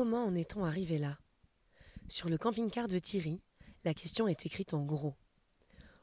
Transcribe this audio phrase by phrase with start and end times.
[0.00, 1.18] Comment en est-on arrivé là?
[2.06, 3.42] Sur le camping-car de Thierry,
[3.84, 5.16] la question est écrite en gros.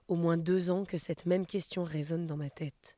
[0.10, 2.98] Au moins deux ans que cette même question résonne dans ma tête.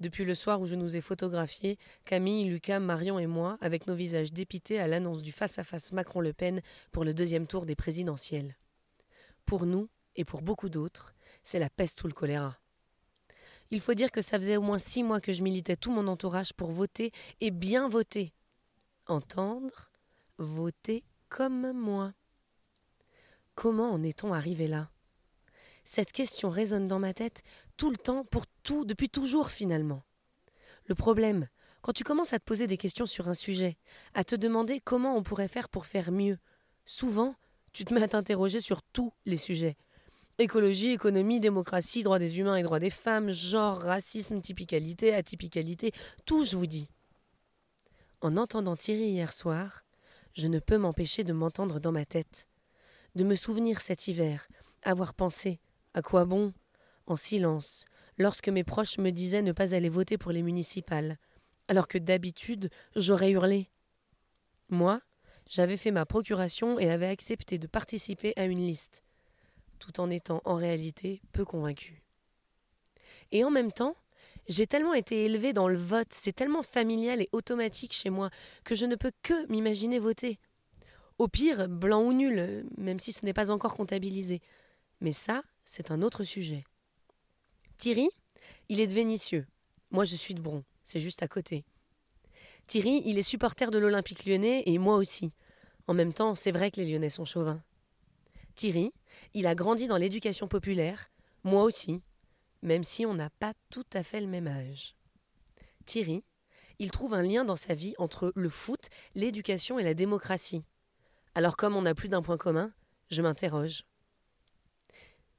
[0.00, 3.94] Depuis le soir où je nous ai photographiés, Camille, Lucas, Marion et moi, avec nos
[3.94, 8.56] visages dépités à l'annonce du face-à-face Macron-Le Pen pour le deuxième tour des présidentielles.
[9.46, 11.14] Pour nous, et pour beaucoup d'autres,
[11.44, 12.58] c'est la peste ou le choléra.
[13.70, 16.08] Il faut dire que ça faisait au moins six mois que je militais tout mon
[16.08, 18.34] entourage pour voter et bien voter.
[19.06, 19.87] Entendre,
[20.38, 22.12] voter comme moi.
[23.54, 24.90] Comment en est-on arrivé là?
[25.84, 27.42] Cette question résonne dans ma tête
[27.76, 30.02] tout le temps, pour tout, depuis toujours finalement.
[30.86, 31.48] Le problème,
[31.82, 33.78] quand tu commences à te poser des questions sur un sujet,
[34.14, 36.38] à te demander comment on pourrait faire pour faire mieux,
[36.84, 37.36] souvent,
[37.72, 39.76] tu te mets à t'interroger sur tous les sujets.
[40.38, 45.92] Écologie, économie, démocratie, droits des humains et droits des femmes, genre, racisme, typicalité, atypicalité,
[46.26, 46.90] tout je vous dis.
[48.20, 49.84] En entendant Thierry hier soir,
[50.34, 52.48] je ne peux m'empêcher de m'entendre dans ma tête,
[53.14, 54.48] de me souvenir cet hiver,
[54.82, 55.60] avoir pensé
[55.94, 56.52] à quoi bon,
[57.06, 57.86] en silence,
[58.18, 61.18] lorsque mes proches me disaient ne pas aller voter pour les municipales,
[61.68, 63.70] alors que d'habitude j'aurais hurlé.
[64.68, 65.00] Moi,
[65.48, 69.02] j'avais fait ma procuration et avais accepté de participer à une liste
[69.78, 72.02] tout en étant en réalité peu convaincu.
[73.30, 73.96] Et en même temps,
[74.48, 78.30] j'ai tellement été élevé dans le vote, c'est tellement familial et automatique chez moi
[78.64, 80.38] que je ne peux que m'imaginer voter.
[81.18, 84.40] Au pire, blanc ou nul, même si ce n'est pas encore comptabilisé.
[85.00, 86.64] Mais ça, c'est un autre sujet.
[87.76, 88.08] Thierry,
[88.68, 89.46] il est de Vénissieux.
[89.90, 91.64] Moi, je suis de Bron, c'est juste à côté.
[92.66, 95.32] Thierry, il est supporter de l'Olympique lyonnais et moi aussi.
[95.86, 97.62] En même temps, c'est vrai que les Lyonnais sont chauvins.
[98.54, 98.92] Thierry,
[99.34, 101.10] il a grandi dans l'éducation populaire,
[101.44, 102.02] moi aussi,
[102.62, 104.96] même si on n'a pas tout à fait le même âge.
[105.86, 106.24] Thierry,
[106.78, 110.64] il trouve un lien dans sa vie entre le foot, l'éducation et la démocratie.
[111.34, 112.72] Alors comme on n'a plus d'un point commun,
[113.10, 113.84] je m'interroge.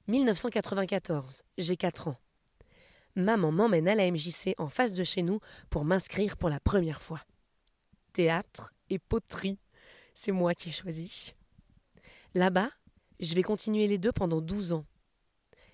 [0.08, 2.18] 1994, j'ai 4 ans.
[3.16, 7.02] Maman m'emmène à la MJC en face de chez nous pour m'inscrire pour la première
[7.02, 7.22] fois.
[8.13, 9.59] Théâtre et poterie,
[10.13, 11.34] c'est moi qui ai choisi.
[12.34, 12.69] Là-bas,
[13.19, 14.85] je vais continuer les deux pendant 12 ans.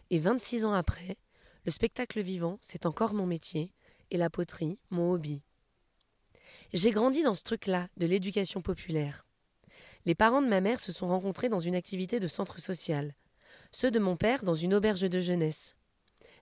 [0.10, 1.18] Et 26 ans après,
[1.66, 3.72] le spectacle vivant, c'est encore mon métier,
[4.12, 5.42] et la poterie, mon hobby.
[6.74, 9.26] J'ai grandi dans ce truc-là, de l'éducation populaire.
[10.06, 13.16] Les parents de ma mère se sont rencontrés dans une activité de centre social,
[13.72, 15.76] ceux de mon père dans une auberge de jeunesse.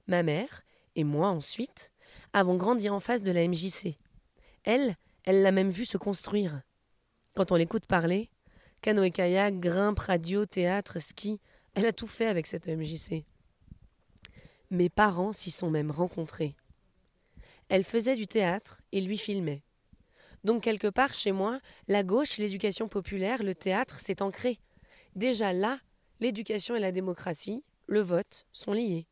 [0.07, 0.63] Ma mère,
[0.95, 1.91] et moi ensuite,
[2.33, 3.97] avons grandi en face de la MJC.
[4.63, 6.61] Elle, elle l'a même vu se construire.
[7.33, 8.29] Quand on l'écoute parler,
[8.83, 11.39] Canoë-kayak, grimpe, radio, théâtre, ski.
[11.73, 13.23] Elle a tout fait avec cette MJC.
[14.73, 16.55] Mes parents s'y sont même rencontrés.
[17.69, 19.61] Elle faisait du théâtre et lui filmait.
[20.43, 24.59] Donc quelque part chez moi, la gauche, l'éducation populaire, le théâtre, s'est ancré.
[25.15, 25.77] Déjà là,
[26.21, 29.05] l'éducation et la démocratie, le vote, sont liés.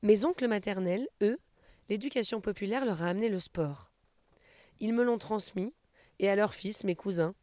[0.00, 1.38] Mes oncles maternels, eux,
[1.90, 3.92] l'éducation populaire leur a amené le sport.
[4.80, 5.74] Ils me l'ont transmis,
[6.20, 7.34] et à leurs fils, mes cousins,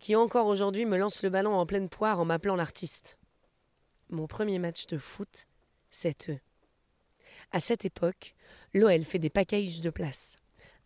[0.00, 3.18] qui encore aujourd'hui me lance le ballon en pleine poire en m'appelant l'artiste.
[4.08, 5.46] Mon premier match de foot,
[5.90, 6.40] c'est eux.
[7.54, 8.34] À cette époque,
[8.74, 10.38] l'OL fait des packages de place.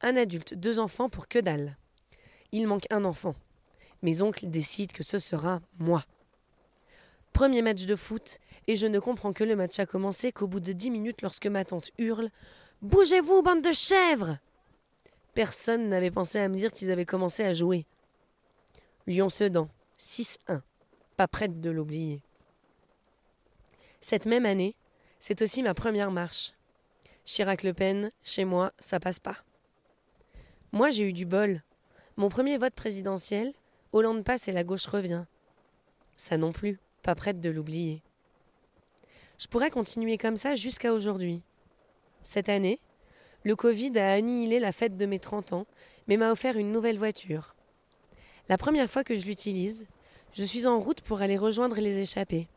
[0.03, 1.79] Un adulte, deux enfants pour que dalle.
[2.53, 3.35] Il manque un enfant.
[4.03, 6.05] Mes oncles décident que ce sera moi.
[7.33, 10.61] Premier match de foot, et je ne comprends que le match a commencé qu'au bout
[10.61, 12.29] de dix minutes lorsque ma tante hurle
[12.83, 14.37] Bougez-vous, bande de chèvres
[15.33, 17.87] Personne n'avait pensé à me dire qu'ils avaient commencé à jouer.
[19.07, 20.61] Lyon-Sedan, 6-1.
[21.17, 22.21] Pas prête de l'oublier.
[24.03, 24.77] Cette même année,
[25.19, 26.53] c'est aussi ma première marche.
[27.29, 29.37] Chirac-Le Pen, chez moi, ça passe pas.
[30.73, 31.63] Moi, j'ai eu du bol.
[32.17, 33.53] Mon premier vote présidentiel,
[33.93, 35.27] Hollande passe et la gauche revient.
[36.17, 38.03] Ça non plus, pas prête de l'oublier.
[39.37, 41.43] Je pourrais continuer comme ça jusqu'à aujourd'hui.
[42.23, 42.81] Cette année,
[43.43, 45.67] le Covid a annihilé la fête de mes 30 ans,
[46.07, 47.55] mais m'a offert une nouvelle voiture.
[48.49, 49.87] La première fois que je l'utilise,
[50.33, 52.49] je suis en route pour aller rejoindre les échappés.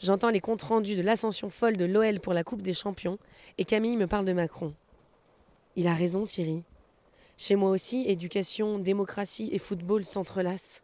[0.00, 3.18] J'entends les comptes rendus de l'ascension folle de l'OL pour la Coupe des Champions
[3.58, 4.74] et Camille me parle de Macron.
[5.76, 6.62] Il a raison, Thierry.
[7.36, 10.82] Chez moi aussi, éducation, démocratie et football s'entrelacent.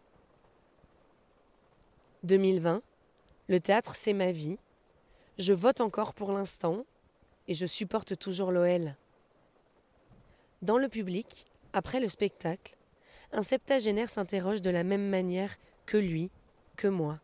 [2.24, 2.82] 2020,
[3.48, 4.58] le théâtre, c'est ma vie.
[5.38, 6.84] Je vote encore pour l'instant
[7.48, 8.96] et je supporte toujours l'OL.
[10.62, 12.76] Dans le public, après le spectacle,
[13.32, 16.30] un septagénaire s'interroge de la même manière que lui,
[16.76, 17.20] que moi.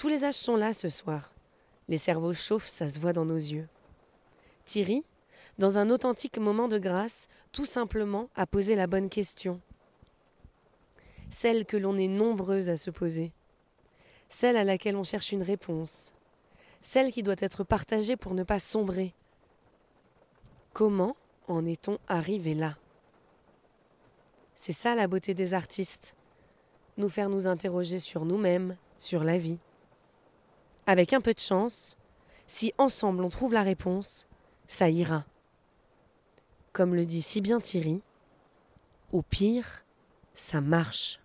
[0.00, 1.34] Tous les âges sont là ce soir.
[1.88, 3.68] Les cerveaux chauffent, ça se voit dans nos yeux.
[4.64, 5.04] Thierry,
[5.58, 9.60] dans un authentique moment de grâce, tout simplement a posé la bonne question.
[11.28, 13.30] celle que l'on est nombreuses à se poser,
[14.30, 16.14] celle à laquelle on cherche une réponse,
[16.80, 19.12] celle qui doit être partagée pour ne pas sombrer.
[20.72, 21.14] Comment
[21.46, 22.78] en est-on arrivé là?
[24.54, 26.16] C'est ça la beauté des artistes,
[26.96, 29.58] nous faire nous interroger sur nous-mêmes, sur la vie.
[30.90, 31.96] Avec un peu de chance,
[32.48, 34.26] si ensemble on trouve la réponse,
[34.66, 35.24] ça ira.
[36.72, 38.02] Comme le dit si bien Thierry,
[39.12, 39.84] au pire,
[40.34, 41.20] ça marche.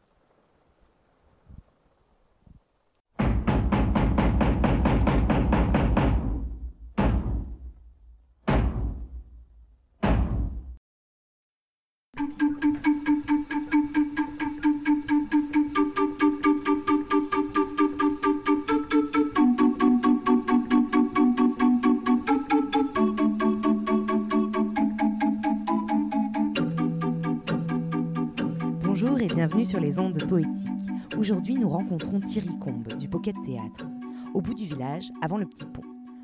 [29.46, 30.90] Bienvenue sur les ondes poétiques.
[31.20, 33.86] Aujourd'hui, nous rencontrons Thierry Combe du Pocket Théâtre,
[34.34, 35.84] au bout du village, avant le petit pont.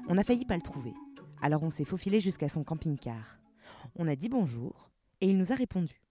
[0.10, 0.96] On a failli pas le trouver,
[1.40, 3.40] alors on s'est faufilé jusqu'à son camping-car.
[3.96, 4.90] On a dit bonjour
[5.22, 6.02] et il nous a répondu.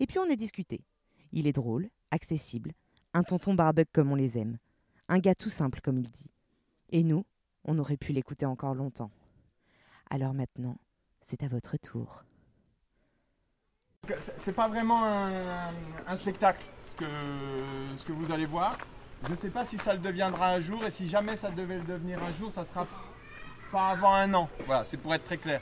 [0.00, 0.80] Et puis on a discuté.
[1.30, 2.72] Il est drôle, accessible,
[3.14, 4.58] un tonton barbecue comme on les aime,
[5.08, 6.32] un gars tout simple comme il dit.
[6.90, 7.24] Et nous,
[7.66, 9.12] on aurait pu l'écouter encore longtemps.
[10.10, 10.76] Alors maintenant,
[11.20, 12.24] c'est à votre tour
[14.38, 16.64] c'est pas vraiment un, spectacle
[16.96, 17.04] que
[17.96, 18.76] ce que vous allez voir.
[19.26, 21.76] Je ne sais pas si ça le deviendra un jour et si jamais ça devait
[21.76, 22.86] le devenir un jour, ça sera
[23.72, 24.48] pas avant un an.
[24.66, 25.60] Voilà, c'est pour être très clair.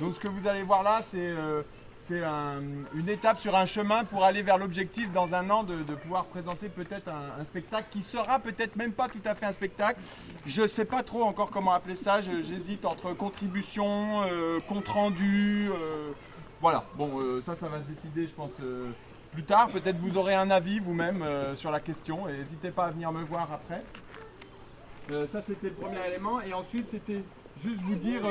[0.00, 1.62] Donc ce que vous allez voir là, c'est euh,
[2.94, 6.68] une étape sur un chemin pour aller vers l'objectif dans un an de, pouvoir présenter
[6.68, 9.98] peut-être un, spectacle qui sera peut-être même pas tout à fait un spectacle.
[10.46, 12.20] Je ne sais pas trop encore comment appeler ça.
[12.20, 15.70] J'hésite entre contribution, euh, compte rendu.
[15.70, 16.12] Euh,
[16.60, 18.90] voilà, bon, euh, ça, ça va se décider, je pense, euh,
[19.32, 19.68] plus tard.
[19.68, 23.12] Peut-être vous aurez un avis vous-même euh, sur la question et n'hésitez pas à venir
[23.12, 23.82] me voir après.
[25.28, 26.40] ça, c'était le premier élément.
[26.40, 27.22] Et ensuite, c'était
[27.62, 28.22] juste vous dire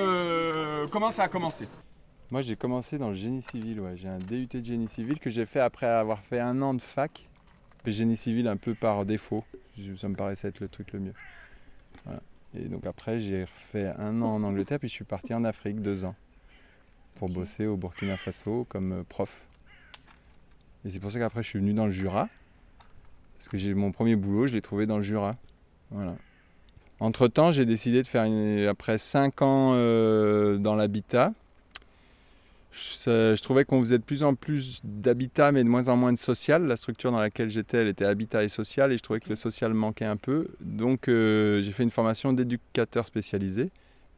[0.91, 1.67] comment ça a commencé.
[2.29, 3.81] Moi, j'ai commencé dans le génie civil.
[3.95, 6.81] J'ai un DUT de génie civil que j'ai fait après avoir fait un an de
[6.81, 7.29] fac.
[7.85, 9.45] Génie civil un peu par défaut.
[9.95, 11.13] Ça me paraissait être le truc le mieux.
[12.53, 15.81] Et donc après, j'ai fait un an en Angleterre, puis je suis parti en Afrique
[15.81, 16.13] deux ans
[17.17, 19.41] pour bosser au Burkina Faso comme euh, prof.
[20.85, 22.29] Et c'est pour ça qu'après je suis venu dans le Jura.
[23.37, 25.35] Parce que j'ai mon premier boulot, je l'ai trouvé dans le Jura.
[25.91, 26.15] Voilà.
[26.99, 28.25] Entre temps, j'ai décidé de faire
[28.69, 31.33] après 5 ans euh, dans l'habitat.
[32.71, 36.17] Je, trouvais qu'on faisait de plus en plus d'habitat, mais de moins en moins de
[36.17, 36.65] social.
[36.65, 39.35] La structure dans laquelle j'étais, elle était habitat et social, et je trouvais que le
[39.35, 40.47] social manquait un peu.
[40.59, 43.71] Donc, euh, j'ai fait une formation d'éducateur spécialisé,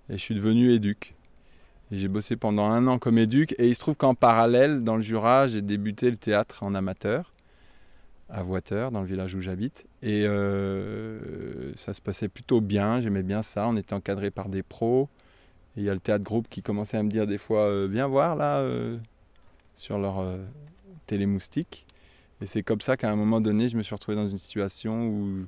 [0.09, 1.15] et je suis devenu éduc
[1.97, 3.56] j'ai bossé pendant un an comme éduc.
[3.57, 7.33] Et il se trouve qu'en parallèle, dans le Jura, j'ai débuté le théâtre en amateur,
[8.30, 9.86] à Voiteur, dans le village où j'habite.
[10.03, 13.68] Et euh, ça se passait plutôt bien, j'aimais bien ça.
[13.68, 15.09] On était encadré par des pros.
[15.75, 17.88] Et il y a le théâtre groupe qui commençait à me dire des fois euh,
[17.89, 18.97] Viens voir là, euh,
[19.75, 20.24] sur leur
[21.07, 21.85] télémoustique.
[22.42, 25.07] Et c'est comme ça qu'à un moment donné, je me suis retrouvé dans une situation
[25.07, 25.45] où.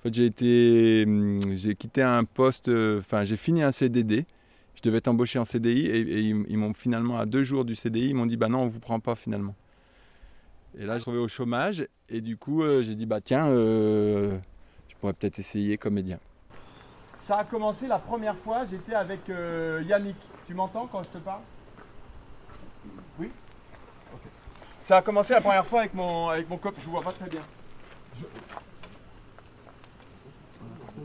[0.00, 1.04] En fait, j'ai.
[1.06, 1.38] Hum,
[1.78, 2.68] quitté un poste.
[2.68, 4.26] Enfin, j'ai fini un CDD
[4.84, 8.14] devais être embauché en CDI et, ils, m'ont finalement, à deux jours du CDI, ils
[8.14, 9.54] m'ont dit bah non, on vous prend pas finalement.
[10.78, 14.36] Et là, je trouvais au chômage et du coup, euh, j'ai dit bah tiens, euh,
[14.88, 16.18] je pourrais peut-être essayer comédien.
[17.20, 20.16] Ça a commencé la première fois, j'étais avec euh, Yannick.
[20.46, 21.40] Tu m'entends quand je te parle?
[23.18, 23.30] Oui?
[24.84, 27.30] Ça a commencé la première fois avec mon, avec mon cop, je vois pas très
[27.30, 27.40] bien.
[28.18, 28.24] Je...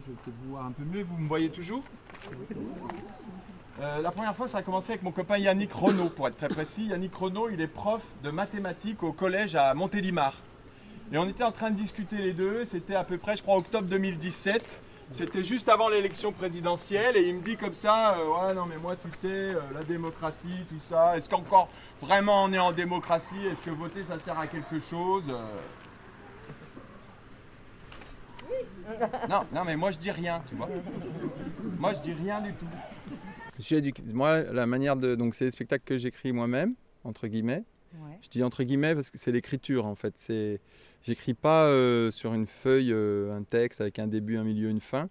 [0.06, 1.84] je vais peut-être vous voir un peu mieux, vous me voyez toujours
[3.82, 6.50] euh, la première fois, ça a commencé avec mon copain Yannick Renault, pour être très
[6.50, 6.88] précis.
[6.88, 10.34] Yannick Renault, il est prof de mathématiques au collège à Montélimar.
[11.14, 13.56] Et on était en train de discuter les deux, c'était à peu près, je crois,
[13.56, 14.82] octobre 2017.
[15.12, 18.78] C'était juste avant l'élection présidentielle et il me dit comme ça, euh, ouais non mais
[18.78, 21.68] moi tu sais, euh, la démocratie, tout ça, est-ce qu'encore
[22.00, 23.44] vraiment on est en démocratie?
[23.52, 25.24] Est-ce que voter ça sert à quelque chose
[29.30, 30.70] Non, non mais moi je dis rien, tu vois.
[31.78, 32.66] Moi je dis rien du tout.
[34.14, 35.16] Moi, la manière de.
[35.16, 37.64] Donc, c'est des spectacles que j'écris moi-même, entre guillemets.
[38.22, 40.14] Je dis entre guillemets parce que c'est l'écriture en fait.
[40.16, 40.60] C'est,
[41.02, 44.80] j'écris pas euh, sur une feuille euh, un texte avec un début, un milieu, une
[44.80, 45.10] fin.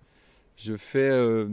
[0.57, 1.49] Je fais, euh,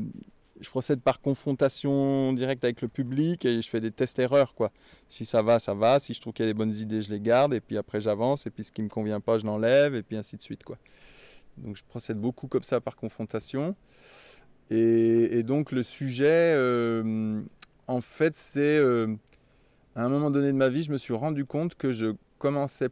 [0.59, 4.71] je procède par confrontation directe avec le public et je fais des tests-erreurs quoi.
[5.09, 5.97] Si ça va, ça va.
[5.97, 8.01] Si je trouve qu'il y a des bonnes idées, je les garde et puis après
[8.01, 10.63] j'avance et puis ce qui me convient pas, je l'enlève et puis ainsi de suite
[10.63, 10.77] quoi.
[11.57, 13.75] Donc je procède beaucoup comme ça par confrontation.
[14.71, 17.41] Et, donc le sujet, euh,
[17.87, 19.15] en fait, c'est euh,
[19.95, 22.89] à un moment donné de ma vie, je me suis rendu compte que je commençais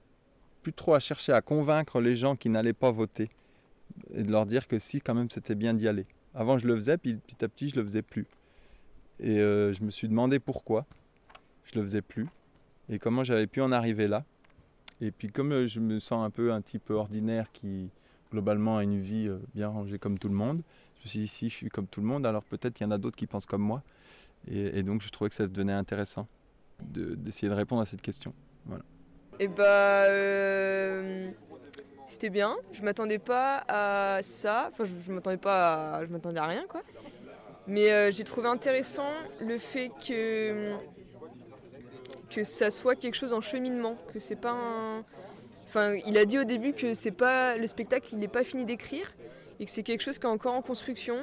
[0.62, 3.29] plus trop à chercher à convaincre les gens qui n'allaient pas voter
[4.13, 6.05] et de leur dire que si, quand même, c'était bien d'y aller.
[6.34, 8.25] Avant, je le faisais, puis petit à petit, je le faisais plus.
[9.20, 10.86] Et euh, je me suis demandé pourquoi
[11.65, 12.27] je le faisais plus
[12.89, 14.25] et comment j'avais pu en arriver là.
[15.01, 17.89] Et puis, comme je me sens un peu un type ordinaire qui,
[18.33, 20.61] globalement, a une vie euh, bien rangée comme tout le monde,
[21.03, 22.91] je suis dit, si je suis comme tout le monde, alors peut-être qu'il y en
[22.91, 23.83] a d'autres qui pensent comme moi.
[24.49, 26.27] Et, donc, je trouvais que ça devenait intéressant
[26.81, 28.33] de- d'essayer de, répondre à cette question.
[29.39, 31.31] Et bah, euh,
[32.07, 32.57] c'était bien.
[32.73, 34.69] Je m'attendais pas à ça.
[34.71, 36.81] Enfin, je, je m'attendais pas, à, je m'attendais à rien, quoi.
[37.67, 39.09] Mais euh, j'ai trouvé intéressant
[39.39, 40.73] le fait que
[42.29, 45.03] que ça soit quelque chose en cheminement, que c'est pas un.
[45.75, 48.63] Enfin, il a dit au début que c'est pas le spectacle, il n'est pas fini
[48.63, 49.12] d'écrire
[49.60, 51.18] et que c'est quelque chose qui est encore en construction.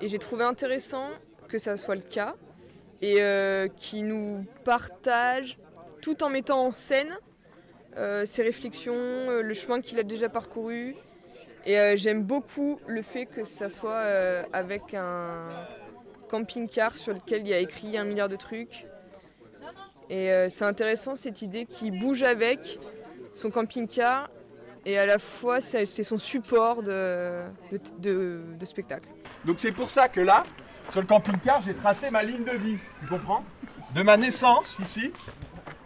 [0.00, 1.08] Et j'ai trouvé intéressant
[1.48, 2.36] que ça soit le cas
[3.02, 5.58] et euh, qui nous partage
[6.02, 7.18] tout en mettant en scène
[7.96, 10.94] euh, ses réflexions, euh, le chemin qu'il a déjà parcouru.
[11.66, 14.04] Et euh, j'aime beaucoup le fait que ça soit
[14.52, 15.48] avec un
[16.28, 18.86] camping-car sur lequel il y a écrit un milliard de trucs.
[20.08, 22.78] Et c'est intéressant cette idée qu'il bouge avec
[23.40, 24.28] son camping-car
[24.86, 27.44] et à la fois c'est son support de,
[28.64, 29.08] spectacle.
[29.44, 30.44] Donc c'est pour ça que là,
[30.90, 32.78] sur le camping-car, j'ai tracé ma ligne de vie.
[33.00, 33.44] Tu comprends?
[33.94, 35.12] De ma naissance ici,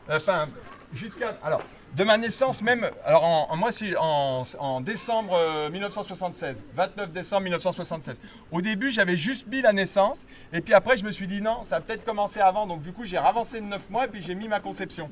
[0.08, 0.48] enfin
[0.92, 1.62] jusqu'à alors
[1.94, 2.90] de ma naissance même.
[3.04, 8.20] Alors en, moi c'est en, en décembre euh, 1976, 29 décembre 1976.
[8.50, 11.62] Au début j'avais juste mis la naissance et puis après je me suis dit non,
[11.64, 12.66] ça a peut-être commencé avant.
[12.66, 15.08] Donc du coup j'ai ravancé de 9 mois et puis j'ai mis ma conception.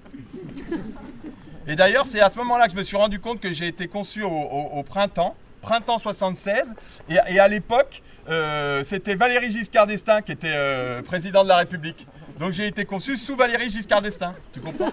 [1.66, 3.86] Et d'ailleurs, c'est à ce moment-là que je me suis rendu compte que j'ai été
[3.88, 6.74] conçu au, printemps, printemps 76.
[7.08, 11.58] Et, et à l'époque, euh, c'était Valéry Giscard d'Estaing qui était euh, président de la
[11.58, 12.06] République.
[12.38, 14.34] Donc j'ai été conçu sous Valéry Giscard d'Estaing.
[14.52, 14.92] Tu comprends?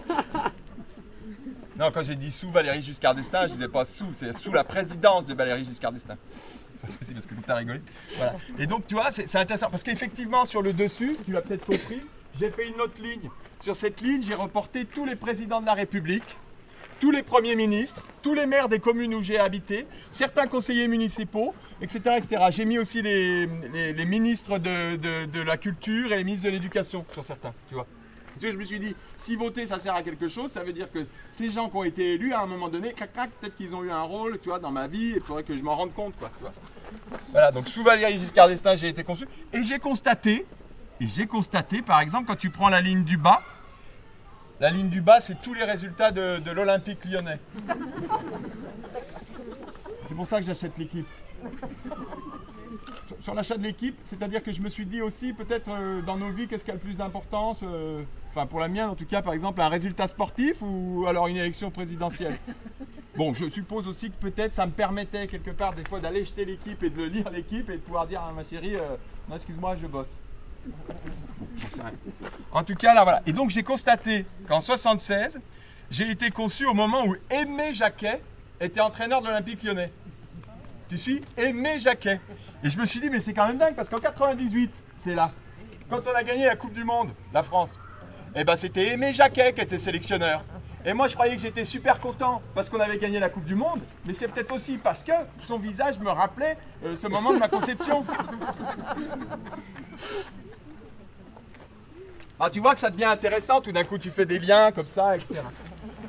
[1.77, 4.65] Non, quand j'ai dit sous Valéry Giscard d'Estaing, je disais pas sous, c'est sous la
[4.65, 6.17] présidence de Valéry Giscard d'Estaing.
[7.01, 7.81] C'est parce que tu as rigolé.
[8.17, 8.35] Voilà.
[8.57, 11.99] Et donc, tu vois, c'est intéressant parce qu'effectivement, sur le dessus, tu l'as peut-être compris,
[12.39, 13.29] j'ai fait une autre ligne.
[13.61, 16.37] Sur cette ligne, j'ai reporté tous les présidents de la République,
[16.99, 21.53] tous les premiers ministres, tous les maires des communes où j'ai habité, certains conseillers municipaux,
[21.81, 22.17] etc.
[22.17, 22.45] etc.
[22.51, 23.47] J'ai mis aussi les,
[24.05, 27.87] ministres de, la culture et les ministres de l'éducation sur certains, tu vois.
[28.33, 30.71] Parce que je me suis dit, si voter ça sert à quelque chose, ça veut
[30.71, 33.75] dire que ces gens qui ont été élus à un moment donné, crac, peut-être qu'ils
[33.75, 35.75] ont eu un rôle, tu vois, dans ma vie, et il faudrait que je m'en
[35.75, 36.31] rende compte, quoi.
[37.31, 40.45] Voilà, donc sous Valéry Giscard d'Estaing, j'ai été conçu, et j'ai constaté,
[41.01, 43.41] et j'ai constaté, par exemple, quand tu prends la ligne du bas,
[44.59, 47.39] la ligne du bas, c'est tous les résultats de, l'Olympique lyonnais.
[50.07, 51.07] C'est pour ça que j'achète l'équipe.
[53.21, 56.29] Sur, l'achat de l'équipe, c'est-à-dire que je me suis dit aussi, peut-être euh, dans nos
[56.29, 58.01] vies, qu'est-ce qui a le plus d'importance euh,
[58.31, 61.37] Enfin, pour la mienne, en tout cas, par exemple, un résultat sportif ou alors une
[61.37, 62.37] élection présidentielle?
[63.15, 66.45] Bon, je suppose aussi que peut-être ça me permettait quelque part des fois d'aller jeter
[66.45, 69.87] l'équipe et de lire l'équipe et de pouvoir dire à ma chérie, euh, excuse-moi, je
[69.87, 70.19] bosse.
[72.51, 73.21] En tout cas, là, voilà.
[73.25, 75.39] Et donc, j'ai constaté qu'en 76,
[75.91, 78.21] j'ai été conçu au moment où Aimé Jacquet
[78.59, 79.91] était entraîneur de l'Olympique lyonnais.
[80.89, 81.21] Tu suis?
[81.37, 82.19] Aimé Jacquet.
[82.63, 84.71] Et je me suis dit, mais c'est quand même dingue parce qu'en 98,
[85.03, 85.31] c'est là.
[85.89, 87.71] Quand on a gagné la Coupe du Monde, la France,
[88.35, 90.43] eh ben c'était Aimé Jacquet qui était sélectionneur.
[90.85, 93.55] Et moi, je croyais que j'étais super content parce qu'on avait gagné la Coupe du
[93.55, 95.11] Monde, mais c'est peut-être aussi parce que
[95.45, 98.05] son visage me rappelait euh, ce moment de ma conception.
[102.39, 104.87] Ah, tu vois que ça devient intéressant, tout d'un coup tu fais des liens comme
[104.87, 105.41] ça, etc.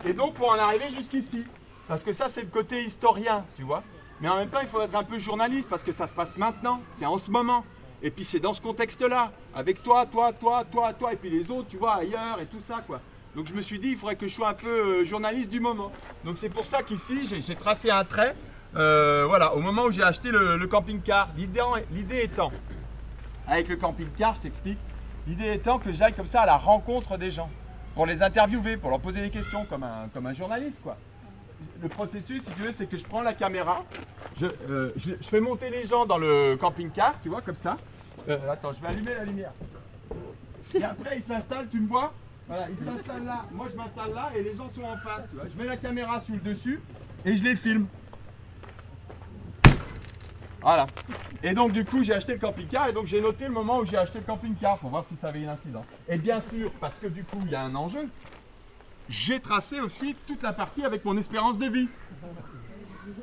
[0.04, 1.44] Et donc pour en arriver jusqu'ici,
[1.88, 3.82] parce que ça c'est le côté historien, tu vois.
[4.20, 6.36] Mais en même temps il faut être un peu journaliste parce que ça se passe
[6.36, 7.64] maintenant, c'est en ce moment.
[8.02, 11.50] Et puis c'est dans ce contexte-là, avec toi, toi, toi, toi, toi, et puis les
[11.50, 13.00] autres, tu vois, ailleurs et tout ça, quoi.
[13.34, 15.60] Donc je me suis dit, il faudrait que je sois un peu euh, journaliste du
[15.60, 15.92] moment.
[16.24, 18.34] Donc c'est pour ça qu'ici, j'ai tracé un trait,
[18.76, 21.28] euh, voilà, au moment où j'ai acheté le, camping-car.
[21.36, 22.52] L'idée étant,
[23.46, 24.78] avec le camping-car, je t'explique,
[25.30, 27.48] l'idée étant que j'aille comme ça à la rencontre des gens,
[27.94, 30.96] pour les interviewer, pour leur poser des questions, comme un, comme un journaliste, quoi.
[31.82, 33.84] Le processus, si tu veux, c'est que je prends la caméra,
[34.40, 37.76] je, euh, je- fais monter les gens dans le camping-car, tu vois, comme ça.
[38.28, 39.52] Euh, attends, je vais allumer la lumière.
[40.74, 42.12] Et après, ils s'installent, tu me vois?
[42.48, 43.44] Voilà, ils s'installent là.
[43.52, 45.44] Moi, je m'installe là et les gens sont en face, tu vois.
[45.54, 46.80] Je mets la caméra sous le dessus
[47.24, 47.86] et je les filme.
[50.62, 50.86] Voilà.
[51.42, 53.86] Et donc, du coup, j'ai acheté le camping-car et donc j'ai noté le moment où
[53.86, 55.84] j'ai acheté le camping-car pour voir si ça avait eu un incident.
[56.08, 58.08] Et bien sûr, parce que du coup, il y a un enjeu,
[59.08, 61.88] j'ai tracé aussi toute la partie avec mon espérance de vie.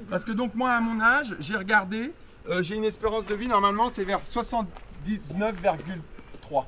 [0.10, 2.12] Parce que donc moi à mon âge, j'ai regardé,
[2.50, 6.66] euh, j'ai une espérance de vie normalement c'est vers 79,3.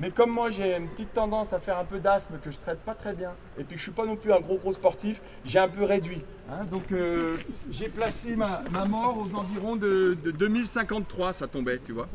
[0.00, 2.78] Mais comme moi j'ai une petite tendance à faire un peu d'asthme que je traite
[2.80, 5.20] pas très bien, et puis que je suis pas non plus un gros gros sportif,
[5.44, 6.22] j'ai un peu réduit.
[6.52, 6.64] hein.
[6.70, 7.36] donc euh,
[7.70, 12.06] j'ai placé ma, mort aux environs de, de 2053, ça tombait, tu vois.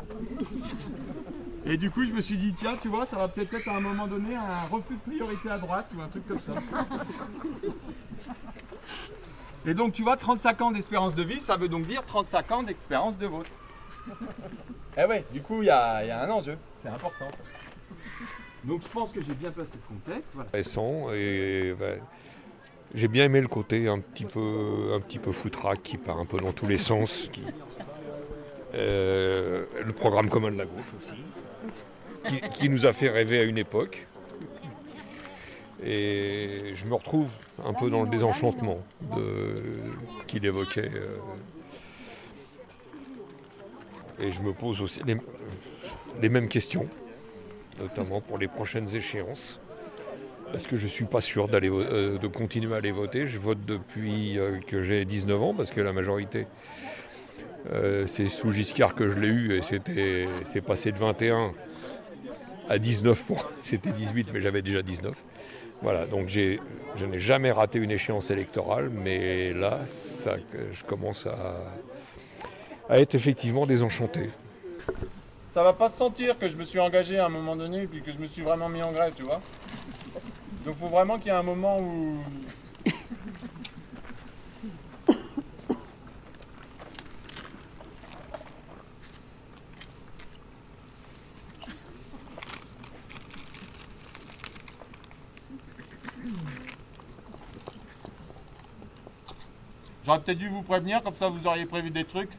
[1.65, 3.75] Et du coup je me suis dit tiens tu vois ça va peut-être être à
[3.77, 6.53] un moment donné un refus de priorité à droite ou un truc comme ça.
[9.65, 12.63] Et donc tu vois 35 ans d'espérance de vie, ça veut donc dire 35 ans
[12.63, 13.47] d'expérience de vote.
[14.97, 17.29] Eh ouais, du coup il y y a un enjeu, c'est important.
[17.31, 17.52] ça.
[18.63, 20.35] Donc je pense que j'ai bien placé le contexte.
[21.13, 21.73] Et
[22.95, 26.25] j'ai bien aimé le côté un petit peu un petit peu foutraque qui part un
[26.25, 27.29] peu dans tous les sens.
[28.75, 33.57] euh, le programme commun de la gauche aussi, qui, nous a fait rêver à une
[33.57, 34.07] époque.
[35.85, 37.31] Et je me retrouve
[37.65, 38.79] un peu dans le désenchantement
[40.27, 40.91] qu'il évoquait.
[40.93, 41.17] euh,
[44.19, 45.01] et je me pose aussi
[46.21, 46.87] les mêmes questions,
[47.79, 49.59] notamment pour les prochaines échéances.
[50.51, 53.25] Parce que je ne suis pas sûr euh, de continuer à aller voter.
[53.25, 56.45] Je vote depuis euh, que j'ai 19 ans, parce que la majorité,
[57.71, 59.61] euh, c'est sous Giscard que je l'ai eu, et
[60.43, 61.53] c'est passé de 21
[62.69, 63.49] à 19 pour.
[63.63, 65.15] C'était 18, mais j'avais déjà 19.
[65.81, 70.35] Voilà, donc je n'ai jamais raté une échéance électorale, mais là, ça,
[70.71, 71.57] je commence à,
[72.89, 74.29] à être effectivement désenchanté.
[75.53, 77.87] Ça va pas se sentir que je me suis engagé à un moment donné et
[77.87, 79.39] puis que je me suis vraiment mis en grève, tu vois.
[80.65, 82.17] Donc faut vraiment qu'il y ait un moment où.
[100.03, 102.31] J'aurais peut-être dû vous prévenir, comme ça vous auriez prévu des trucs.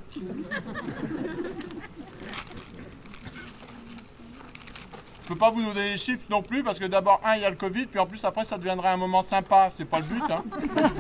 [5.25, 7.45] Je peux pas vous donner les chiffres non plus parce que d'abord, un, il y
[7.47, 9.71] a le Covid, puis en plus après ça deviendrait un moment sympa.
[9.73, 10.45] C'est pas le but, hein.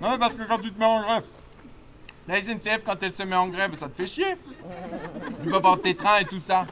[0.00, 1.24] non, mais parce que quand tu te mets en grève,
[2.26, 4.36] la SNCF, quand elle se met en grève, ça te fait chier.
[5.42, 6.66] Tu vas prendre tes trains et tout ça.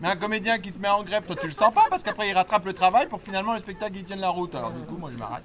[0.00, 2.28] Mais un comédien qui se met en grève, toi tu le sens pas parce qu'après
[2.28, 4.52] il rattrape le travail pour finalement le spectacle il tienne la route.
[4.56, 5.44] Alors du coup, moi je m'arrête.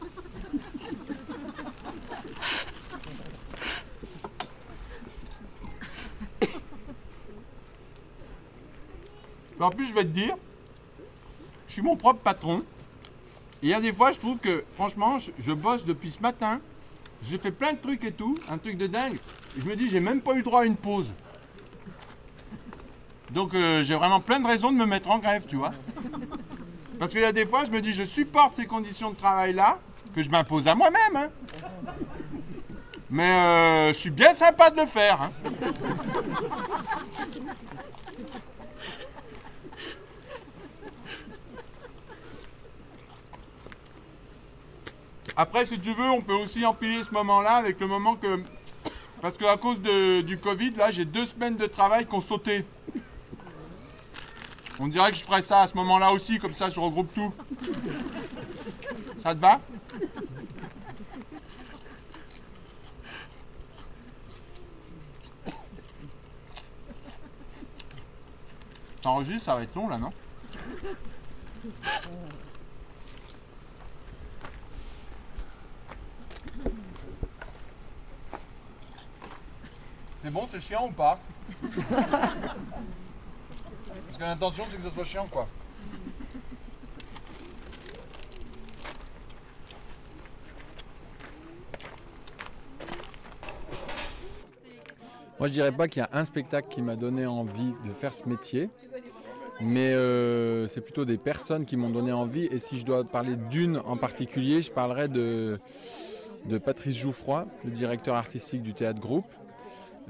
[9.60, 10.36] En plus, je vais te dire,
[11.68, 12.60] je suis mon propre patron.
[13.64, 16.22] Et il y a des fois, je trouve que, franchement, je, je bosse depuis ce
[16.22, 16.60] matin.
[17.28, 19.16] J'ai fait plein de trucs et tout, un truc de dingue.
[19.58, 21.10] Et je me dis, j'ai même pas eu droit à une pause.
[23.32, 25.72] Donc, euh, j'ai vraiment plein de raisons de me mettre en grève, tu vois.
[27.00, 29.80] Parce qu'il y a des fois, je me dis, je supporte ces conditions de travail-là,
[30.14, 31.16] que je m'impose à moi-même.
[31.16, 31.30] hein.
[33.10, 35.22] Mais euh, je suis bien sympa de le faire.
[35.22, 35.32] hein.
[45.38, 48.42] Après, si tu veux, on peut aussi empiler ce moment-là avec le moment que.
[49.22, 52.66] Parce qu'à cause de- du Covid, là, j'ai deux semaines de travail qui ont sauté.
[54.80, 57.34] On dirait que je ferais ça à ce moment-là aussi, comme ça je regroupe tout.
[59.24, 59.60] Ça te va?
[69.02, 70.12] T'enregistres, ça va être long là, non?
[80.26, 81.20] C'est bon, c'est chiant ou pas?
[81.62, 81.78] Parce
[84.18, 85.48] que l'intention c'est que ce soit chiant quoi.
[95.38, 98.16] Moi, je dirais pas qu'il y a un spectacle qui m'a donné envie de faire
[98.16, 98.72] ce métier,
[99.62, 102.46] mais euh, c'est plutôt des personnes qui m'ont donné envie.
[102.46, 105.60] Et si je dois parler d'une en particulier, je parlerai de,
[106.46, 109.28] de Patrice Jouffroy, le directeur artistique du théâtre groupe,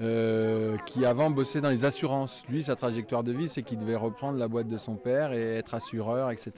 [0.02, 2.44] euh, qui avant bossait dans les assurances.
[2.50, 5.56] Lui, sa trajectoire de vie, c'est qu'il devait reprendre la boîte de son père et
[5.56, 6.52] être assureur, etc.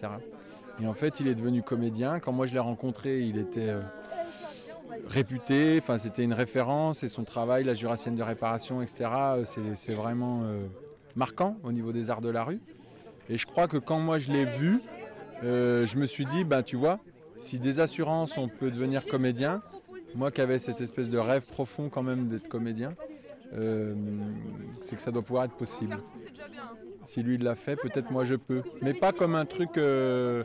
[0.81, 2.19] Et en fait, il est devenu comédien.
[2.19, 3.81] Quand moi je l'ai rencontré, il était euh,
[5.07, 9.05] réputé, enfin c'était une référence et son travail, la jurassienne de réparation, etc.
[9.05, 9.45] euh,
[9.75, 10.41] C'est vraiment
[11.15, 12.59] marquant au niveau des arts de la rue.
[13.29, 14.81] Et je crois que quand moi je l'ai vu,
[15.43, 16.99] je me suis dit, ben tu vois,
[17.35, 19.61] si des assurances on peut devenir comédien,
[20.15, 22.93] moi qui avais cette espèce de rêve profond quand même d'être comédien,
[23.53, 23.95] euh,
[24.81, 25.97] c'est que ça doit pouvoir être possible.
[27.05, 28.61] Si lui il l'a fait, peut-être moi je peux.
[28.81, 30.43] Mais pas comme un truc euh,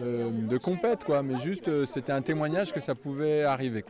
[0.00, 3.84] euh, de compète, quoi, mais juste euh, c'était un témoignage que ça pouvait arriver.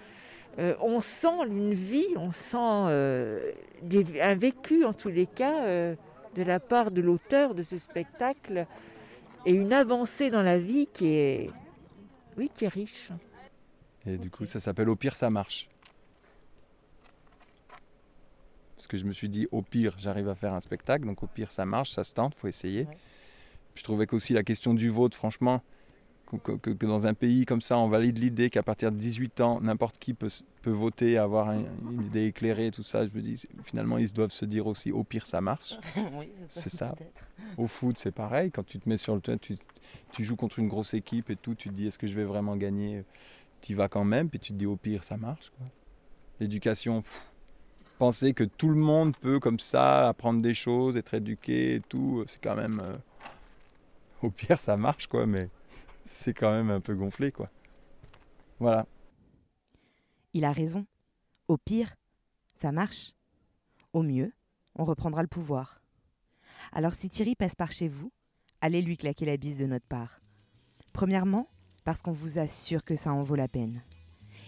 [0.58, 5.64] Euh, on sent une vie, on sent euh, des- un vécu en tous les cas
[5.64, 5.94] euh,
[6.34, 8.66] de la part de l'auteur de ce spectacle
[9.44, 11.50] et une avancée dans la vie qui est,
[12.38, 13.10] oui, qui est riche.
[14.06, 15.68] Et du coup, ça s'appelle Au pire, ça marche.
[18.76, 21.26] Parce que je me suis dit, au pire, j'arrive à faire un spectacle, donc au
[21.26, 22.84] pire, ça marche, ça se tente, faut essayer.
[22.84, 22.96] Ouais.
[23.74, 25.62] Je trouvais qu'aussi la question du vote, franchement,
[26.26, 28.96] que, que- que- que dans un pays comme ça, on valide l'idée qu'à partir de
[28.96, 30.28] 18 ans, n'importe qui peut,
[30.62, 33.06] peut voter, avoir un- une idée éclairée, tout ça.
[33.06, 35.78] Je me dis, finalement, ils doivent se dire aussi, au pire, ça marche.
[36.18, 36.94] oui, C'est ça.
[37.56, 38.50] Au foot, c'est pareil.
[38.50, 39.56] Quand tu te mets sur le terrain, tu,
[40.12, 42.24] tu joues contre une grosse équipe et tout, tu te dis, est-ce que je vais
[42.24, 43.04] vraiment gagner?
[43.62, 45.50] Tu y vas quand même, puis tu te dis, au pire, ça marche.
[46.40, 47.02] L'éducation,
[47.98, 52.24] penser que tout le monde peut comme ça apprendre des choses, être éduqué et tout,
[52.26, 52.80] c'est quand même...
[52.80, 52.96] euh,
[54.22, 55.48] au pire, ça marche, quoi, mais
[56.06, 57.50] c'est quand même un peu gonflé, quoi.
[58.58, 58.86] Voilà.
[60.32, 60.86] Il a raison.
[61.48, 61.94] Au pire,
[62.54, 63.12] ça marche.
[63.92, 64.32] Au mieux,
[64.74, 65.80] on reprendra le pouvoir.
[66.72, 68.12] Alors si Thierry passe par chez vous,
[68.60, 70.20] allez lui claquer la bise de notre part.
[70.92, 71.48] Premièrement,
[71.84, 73.82] parce qu'on vous assure que ça en vaut la peine.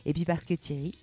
[0.05, 0.99] Et puis parce que Thierry,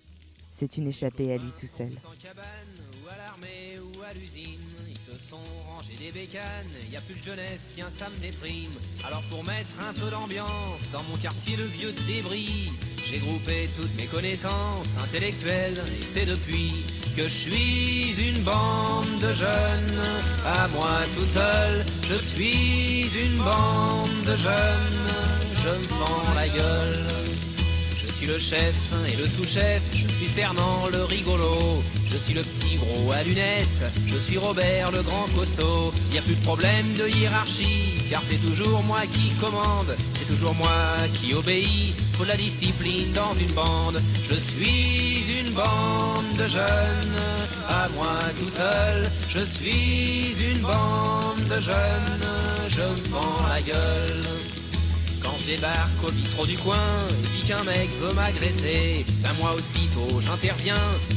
[0.57, 1.91] c'est une échappée à lui tout seul.
[1.91, 7.15] Ou à l'armée, ou à l'usine, ils se sont rangés des bécanes, y a plus
[7.15, 8.71] de jeunesse, tiens ça me déprime.
[9.05, 12.71] Alors pour mettre un peu d'ambiance, dans mon quartier le vieux débris,
[13.05, 19.33] j'ai groupé toutes mes connaissances intellectuelles, et c'est depuis que je suis une bande de
[19.33, 20.01] jeunes,
[20.45, 25.09] à moi tout seul, je suis une bande de jeunes,
[25.63, 27.24] je me fends la gueule.
[28.25, 28.75] Suis le chef
[29.07, 33.85] et le sous-chef, je suis Fernand le rigolo, je suis le petit gros à lunettes,
[34.07, 35.93] je suis Robert le grand costaud.
[36.11, 40.55] Y a plus de problème de hiérarchie, car c'est toujours moi qui commande, c'est toujours
[40.55, 40.71] moi
[41.13, 41.93] qui obéit.
[42.13, 44.01] Faut la discipline dans une bande.
[44.27, 47.19] Je suis une bande de jeunes,
[47.69, 49.07] à moi tout seul.
[49.29, 52.21] Je suis une bande de jeunes,
[52.69, 54.54] je me fends la gueule.
[55.45, 56.75] Débarque au bistrot du coin
[57.21, 60.73] et qu'un mec veut m'agresser, ben moi aussitôt j'interviens,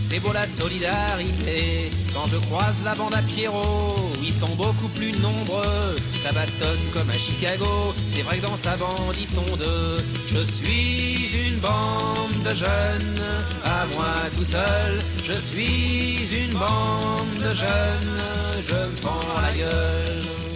[0.07, 1.91] c'est beau la solidarité.
[2.12, 7.09] Quand je croise la bande à Pierrot, ils sont beaucoup plus nombreux, ça bastonne comme
[7.09, 10.05] à Chicago, c'est vrai que dans sa bande ils sont deux.
[10.31, 13.21] Je suis une bande de jeunes,
[13.64, 18.19] à moi tout seul, je suis une bande de jeunes,
[18.67, 20.48] je me prends la gueule.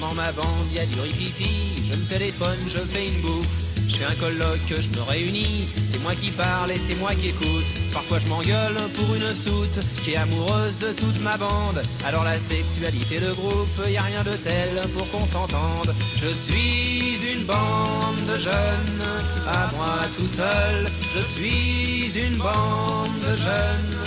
[0.00, 3.46] Dans ma bande y a du rififi, je me téléphone, je fais une bouffe.
[3.90, 7.28] Je fais un colloque, je me réunis, c'est moi qui parle et c'est moi qui
[7.28, 7.64] écoute.
[7.92, 11.82] Parfois je m'engueule pour une soute qui amoureuse de toute ma bande.
[12.06, 15.92] Alors la sexualité de groupe, y a rien de tel pour qu'on s'entende.
[16.16, 19.02] Je suis une bande de jeunes,
[19.48, 20.86] à moi tout seul.
[21.14, 23.98] Je suis une bande de jeunes,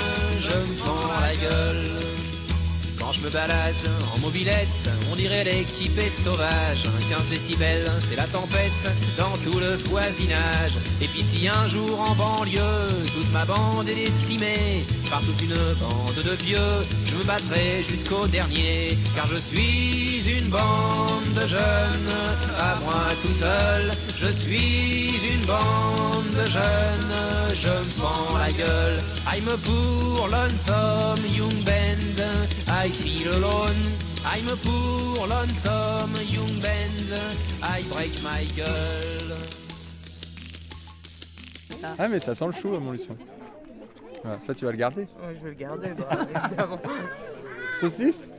[0.42, 1.90] je me prends la gueule.
[2.98, 3.76] Quand je me balade
[4.16, 6.84] en mobilette, on dirait l'équipe est sauvage.
[7.10, 8.72] 15 décibels, c'est la tempête
[9.16, 10.78] dans tout le voisinage.
[11.02, 15.56] Et puis si un jour en banlieue, toute ma bande est décimée par toute une
[15.80, 18.98] bande de vieux, je me battrai jusqu'au dernier.
[19.16, 22.12] Car je suis une bande de jeunes,
[22.58, 23.92] à moi tout seul.
[24.18, 29.00] Je suis une bande de jeunes, je me fends la gueule.
[29.28, 32.18] I'm a poor lonesome young band.
[32.68, 34.03] I feel alone.
[34.26, 37.20] I'm a poor lonesome young band.
[37.62, 39.38] I break my gueule.
[42.00, 43.16] Ah, mais ça sent le chou, à mon Lucien.
[44.24, 45.06] Voilà, ça, tu vas le garder
[45.36, 46.80] je vais le garder, bah, évidemment.
[47.80, 48.32] Saucisse